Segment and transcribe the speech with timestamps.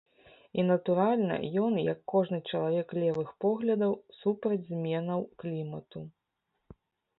[0.27, 3.93] І, натуральна, ён, як кожны чалавек левых поглядаў,
[4.23, 5.99] супраць зменаў клімату.